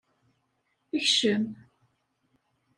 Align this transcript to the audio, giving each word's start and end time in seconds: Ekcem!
Ekcem! 0.97 1.43